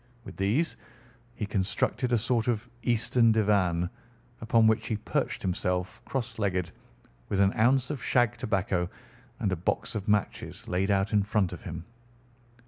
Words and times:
With 0.25 0.35
these 0.37 0.77
he 1.35 1.45
constructed 1.45 2.11
a 2.11 2.17
sort 2.17 2.47
of 2.47 2.67
Eastern 2.81 3.31
divan, 3.31 3.91
upon 4.41 4.65
which 4.65 4.87
he 4.87 4.97
perched 4.97 5.43
himself 5.43 6.01
cross 6.05 6.39
legged, 6.39 6.71
with 7.29 7.39
an 7.39 7.53
ounce 7.55 7.91
of 7.91 8.01
shag 8.03 8.35
tobacco 8.35 8.89
and 9.39 9.51
a 9.51 9.55
box 9.55 9.93
of 9.93 10.07
matches 10.07 10.67
laid 10.67 10.89
out 10.89 11.13
in 11.13 11.21
front 11.21 11.53
of 11.53 11.61
him. 11.65 11.85